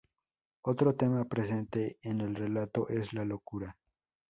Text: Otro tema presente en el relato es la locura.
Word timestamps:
Otro 0.63 0.95
tema 0.95 1.25
presente 1.25 1.99
en 2.01 2.21
el 2.21 2.33
relato 2.33 2.89
es 2.89 3.13
la 3.13 3.23
locura. 3.23 3.77